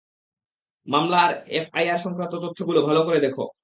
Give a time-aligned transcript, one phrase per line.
[0.87, 3.43] মামলা আর এফআইআর সংক্রান্ত তথ্য গুলো ভালো করে দেখো।